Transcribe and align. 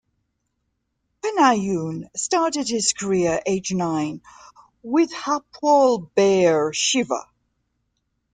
Benayoun 1.21 2.09
started 2.15 2.67
his 2.67 2.91
career 2.91 3.39
aged 3.45 3.75
nine 3.75 4.23
with 4.81 5.11
Hapoel 5.11 6.09
Be'er 6.15 6.71
Sheva. 6.71 7.27